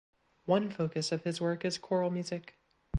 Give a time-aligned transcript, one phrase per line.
[0.45, 2.57] One focus of his work is choral music.